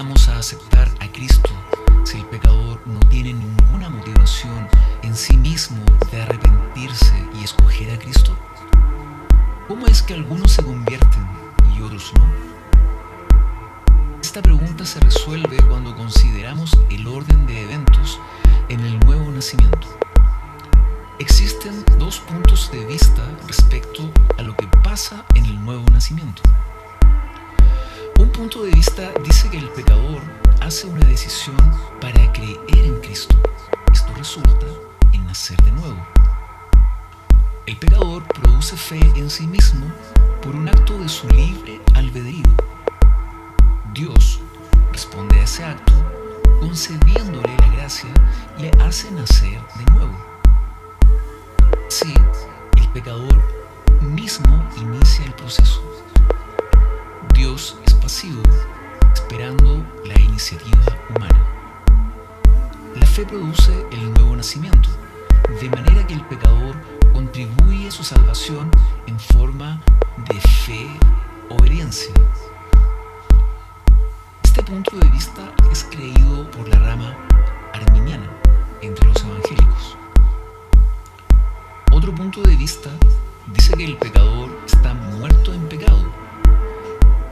llegamos 0.00 0.28
a 0.30 0.38
aceptar 0.38 0.88
a 1.00 1.12
Cristo 1.12 1.50
si 2.04 2.16
el 2.16 2.24
pecador 2.24 2.80
no 2.86 2.98
tiene 3.10 3.34
ninguna 3.34 3.90
motivación 3.90 4.66
en 5.02 5.14
sí 5.14 5.36
mismo 5.36 5.76
de 6.10 6.22
arrepentirse 6.22 7.12
y 7.38 7.44
escoger 7.44 7.90
a 7.90 7.98
Cristo? 7.98 8.34
¿Cómo 9.68 9.86
es 9.86 10.00
que 10.00 10.14
algunos 10.14 10.52
se 10.52 10.62
convierten 10.62 11.28
y 11.76 11.82
otros 11.82 12.14
no? 12.16 12.24
Esta 14.22 14.40
pregunta 14.40 14.86
se 14.86 15.00
resuelve 15.00 15.58
cuando 15.68 15.94
consideramos 15.94 16.78
el 16.88 17.06
orden 17.06 17.46
de 17.46 17.64
eventos 17.64 18.18
en 18.70 18.80
el 18.80 18.98
nuevo 19.00 19.30
nacimiento. 19.30 19.86
Existen 21.18 21.84
dos 21.98 22.20
puntos 22.20 22.72
de 22.72 22.86
vista 22.86 23.22
respecto 23.46 24.10
a 24.38 24.42
lo 24.42 24.56
que 24.56 24.66
pasa 24.82 25.26
en 25.34 25.44
el 25.44 25.62
nuevo 25.62 25.84
nacimiento. 25.90 26.40
Un 28.20 28.28
punto 28.28 28.64
de 28.64 28.70
vista 28.72 29.10
dice 29.24 29.48
que 29.48 29.56
el 29.56 29.70
pecador 29.70 30.20
hace 30.60 30.86
una 30.86 31.00
decisión 31.06 31.56
para 32.02 32.30
creer 32.34 32.58
en 32.68 33.00
Cristo. 33.00 33.34
Esto 33.90 34.12
resulta 34.14 34.66
en 35.14 35.24
nacer 35.24 35.56
de 35.62 35.72
nuevo. 35.72 35.96
El 37.64 37.78
pecador 37.78 38.22
produce 38.24 38.76
fe 38.76 39.00
en 39.16 39.30
sí 39.30 39.46
mismo 39.46 39.86
por 40.42 40.54
un 40.54 40.68
acto 40.68 40.98
de 40.98 41.08
su 41.08 41.26
libre 41.30 41.80
albedrío. 41.94 42.44
Dios 43.94 44.40
responde 44.92 45.40
a 45.40 45.44
ese 45.44 45.64
acto 45.64 45.94
concediéndole 46.60 47.56
la 47.56 47.68
gracia 47.68 48.10
le 48.58 48.70
hace 48.82 49.10
nacer 49.12 49.62
de 49.78 49.92
nuevo. 49.92 50.14
Sí, 51.88 52.12
el 52.76 52.88
pecador 52.90 53.42
mismo 54.02 54.68
inicia 54.76 55.24
el 55.24 55.32
proceso. 55.32 55.82
Dios 57.32 57.78
pasivo, 58.00 58.42
esperando 59.12 59.84
la 60.04 60.18
iniciativa 60.20 60.80
humana. 61.08 61.46
La 62.96 63.06
fe 63.06 63.24
produce 63.24 63.72
el 63.92 64.12
nuevo 64.14 64.36
nacimiento, 64.36 64.88
de 65.60 65.68
manera 65.70 66.06
que 66.06 66.14
el 66.14 66.24
pecador 66.26 66.74
contribuye 67.12 67.88
a 67.88 67.90
su 67.90 68.02
salvación 68.02 68.70
en 69.06 69.18
forma 69.18 69.80
de 70.28 70.40
fe 70.40 70.88
obediencia. 71.48 72.12
Este 74.42 74.62
punto 74.62 74.96
de 74.96 75.08
vista 75.10 75.52
es 75.70 75.84
creído 75.84 76.50
por 76.50 76.68
la 76.68 76.78
rama 76.78 77.16
arminiana 77.72 78.28
entre 78.82 79.06
los 79.08 79.24
evangélicos. 79.24 79.96
Otro 81.92 82.14
punto 82.14 82.42
de 82.42 82.56
vista 82.56 82.90
dice 83.48 83.74
que 83.74 83.84
el 83.84 83.96
pecador 83.96 84.50
está 84.66 84.94
muerto 84.94 85.52
en 85.52 85.68
pecado, 85.68 86.04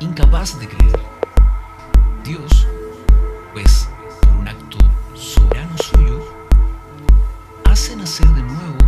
incapaz 0.00 0.58
de 0.58 0.68
creer. 0.68 1.00
Dios, 2.24 2.66
pues 3.52 3.88
por 4.20 4.32
un 4.32 4.48
acto 4.48 4.78
soberano 5.14 5.76
suyo, 5.78 6.20
hace 7.64 7.96
nacer 7.96 8.26
de 8.28 8.42
nuevo 8.42 8.78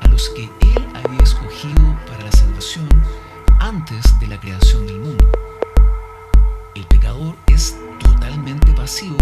a 0.00 0.08
los 0.08 0.28
que 0.30 0.44
Él 0.60 0.88
había 0.94 1.22
escogido 1.22 1.96
para 2.06 2.24
la 2.24 2.32
salvación 2.32 2.88
antes 3.60 4.18
de 4.20 4.26
la 4.26 4.40
creación 4.40 4.86
del 4.86 5.00
mundo. 5.00 5.26
El 6.74 6.84
pecador 6.86 7.36
es 7.46 7.76
totalmente 7.98 8.72
pasivo 8.72 9.16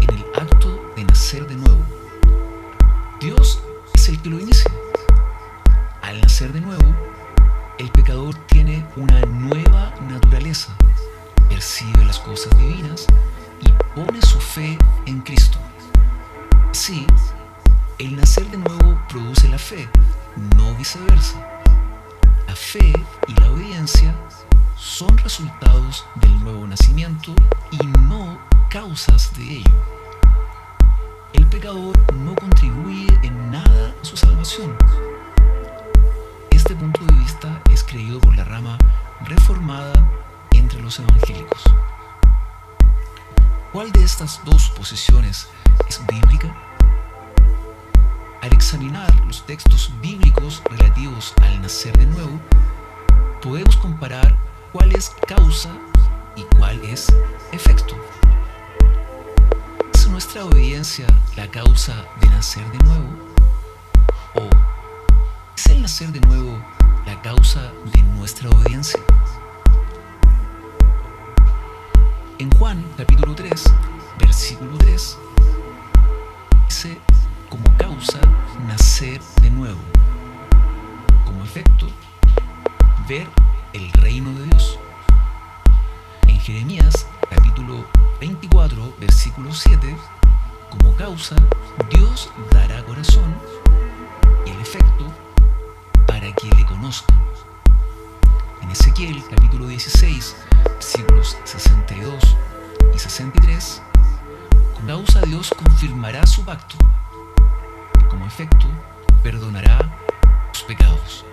en 0.00 0.10
el 0.10 0.24
acto 0.34 0.92
de 0.96 1.04
nacer 1.04 1.46
de 1.46 1.56
nuevo. 1.56 1.80
Dios 3.20 3.62
es 3.94 4.08
el 4.08 4.20
que 4.22 4.30
lo 4.30 4.40
inicia. 4.40 4.70
Al 6.02 6.20
nacer 6.20 6.52
de 6.52 6.60
nuevo, 6.60 6.94
el 7.80 7.90
pecador 7.92 8.34
tiene 8.48 8.86
una 8.96 9.22
nueva 9.22 9.94
naturaleza, 10.06 10.76
percibe 11.48 12.04
las 12.04 12.18
cosas 12.18 12.54
divinas 12.58 13.06
y 13.62 13.72
pone 13.94 14.20
su 14.20 14.38
fe 14.38 14.76
en 15.06 15.22
Cristo. 15.22 15.56
Así, 16.70 17.06
el 17.98 18.16
nacer 18.16 18.44
de 18.50 18.58
nuevo 18.58 19.00
produce 19.08 19.48
la 19.48 19.56
fe, 19.56 19.88
no 20.56 20.74
viceversa. 20.74 21.38
La 22.46 22.54
fe 22.54 22.92
y 23.28 23.40
la 23.40 23.50
obediencia 23.50 24.14
son 24.76 25.16
resultados 25.16 26.04
del 26.16 26.38
nuevo 26.40 26.66
nacimiento 26.66 27.34
y 27.70 27.86
no 27.86 28.38
causas 28.68 29.32
de 29.38 29.56
ello. 29.56 29.84
El 31.32 31.46
pecador 31.46 31.96
no 32.12 32.34
contribuye 32.34 33.08
en 33.22 33.50
nada 33.50 33.94
a 34.02 34.04
su 34.04 34.18
salvación 34.18 34.76
este 36.70 36.84
punto 36.84 37.04
de 37.04 37.18
vista 37.18 37.62
es 37.72 37.82
creído 37.82 38.20
por 38.20 38.36
la 38.36 38.44
rama 38.44 38.78
reformada 39.24 39.92
entre 40.52 40.80
los 40.80 41.00
evangélicos. 41.00 41.64
¿Cuál 43.72 43.90
de 43.90 44.04
estas 44.04 44.40
dos 44.44 44.70
posiciones 44.76 45.48
es 45.88 46.00
bíblica? 46.06 46.54
Al 48.40 48.52
examinar 48.52 49.12
los 49.26 49.44
textos 49.46 49.90
bíblicos 50.00 50.62
relativos 50.70 51.34
al 51.42 51.60
nacer 51.60 51.98
de 51.98 52.06
nuevo, 52.06 52.40
podemos 53.42 53.76
comparar 53.78 54.36
cuál 54.72 54.94
es 54.94 55.12
causa 55.26 55.70
y 56.36 56.42
cuál 56.56 56.80
es 56.84 57.12
efecto. 57.50 57.96
¿Es 59.92 60.06
nuestra 60.06 60.44
obediencia 60.44 61.08
la 61.34 61.50
causa 61.50 62.04
de 62.20 62.28
nacer 62.28 62.64
de 62.70 62.78
nuevo? 62.84 63.29
¿O 65.90 65.92
el 65.92 65.96
nacer 65.96 66.12
de 66.12 66.28
nuevo 66.28 66.56
la 67.04 67.20
causa 67.20 67.72
de 67.92 68.00
nuestra 68.14 68.48
obediencia? 68.48 69.00
En 72.38 72.48
Juan 72.52 72.84
capítulo 72.96 73.34
3, 73.34 73.64
versículo 74.20 74.78
3, 74.78 75.18
dice 76.68 76.96
como 77.48 77.64
causa 77.76 78.20
nacer 78.68 79.20
de 79.42 79.50
nuevo, 79.50 79.80
como 81.24 81.42
efecto 81.42 81.88
ver 83.08 83.26
el 83.72 83.90
reino 83.94 84.32
de 84.38 84.44
Dios. 84.44 84.78
En 86.28 86.38
Jeremías 86.38 87.04
capítulo 87.28 87.84
24, 88.20 88.94
versículo 89.00 89.52
7, 89.52 89.96
como 90.70 90.94
causa 90.94 91.34
Dios 91.90 92.30
dará 92.52 92.80
corazón 92.84 93.34
y 94.46 94.50
el 94.50 94.60
efecto 94.60 95.12
En 98.62 98.70
Ezequiel 98.70 99.22
capítulo 99.30 99.68
16, 99.68 100.34
versículos 100.64 101.36
62 101.44 102.36
y 102.92 102.98
63, 102.98 103.82
con 104.74 104.86
causa 104.86 105.20
Dios 105.20 105.54
confirmará 105.56 106.26
su 106.26 106.44
pacto 106.44 106.76
como 108.08 108.26
efecto 108.26 108.66
perdonará 109.22 109.78
los 110.48 110.64
pecados. 110.64 111.24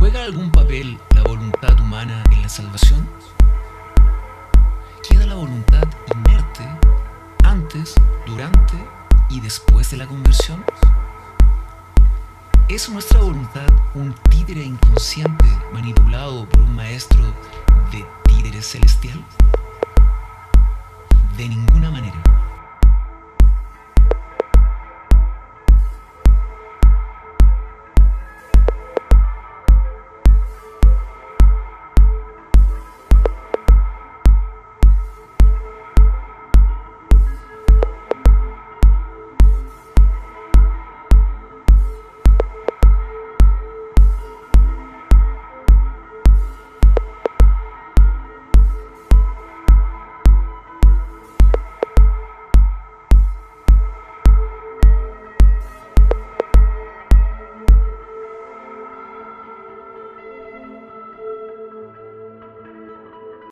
¿Juega 0.00 0.24
algún 0.24 0.50
papel 0.50 0.98
la 1.14 1.22
voluntad 1.22 1.78
humana 1.80 2.24
en 2.32 2.42
la 2.42 2.48
salvación? 2.48 3.08
¿Queda 5.08 5.24
la 5.24 5.36
voluntad 5.36 5.84
inerte 6.16 6.68
antes, 7.44 7.94
durante 8.26 8.74
y 9.30 9.38
después 9.38 9.88
de 9.92 9.98
la 9.98 10.06
conversión? 10.08 10.64
¿Es 12.68 12.86
nuestra 12.90 13.20
voluntad 13.20 13.66
un 13.94 14.14
títere 14.28 14.62
inconsciente 14.62 15.46
manipulado 15.72 16.46
por 16.50 16.60
un 16.60 16.74
maestro 16.74 17.22
de 17.90 18.04
títere 18.26 18.60
celestial? 18.60 19.24
De 21.38 21.48
ninguna 21.48 21.90
manera. 21.90 22.47